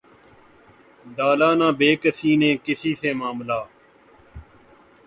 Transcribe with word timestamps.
ڈالا 1.15 1.49
نہ 1.59 1.67
بیکسی 1.79 2.31
نے 2.41 2.51
کسی 2.65 2.91
سے 3.01 3.09
معاملہ 3.19 3.59